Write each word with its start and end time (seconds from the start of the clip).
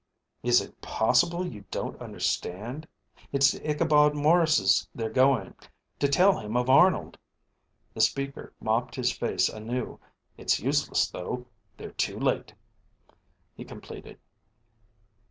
"Is 0.41 0.61
it 0.61 0.81
possible 0.81 1.45
you 1.45 1.63
don't 1.69 2.01
understand? 2.01 2.87
It's 3.31 3.51
to 3.51 3.61
Ichabod 3.69 4.15
Maurice's 4.15 4.89
they're 4.95 5.11
going, 5.11 5.53
to 5.99 6.07
tell 6.07 6.39
him 6.39 6.57
of 6.57 6.71
Arnold." 6.71 7.19
The 7.93 8.01
speaker 8.01 8.51
mopped 8.59 8.95
his 8.95 9.11
face 9.11 9.47
anew. 9.47 9.99
"It's 10.37 10.59
useless 10.59 11.07
though. 11.07 11.45
They're 11.77 11.91
too 11.91 12.19
late," 12.19 12.55
he 13.53 13.63
completed. 13.63 14.17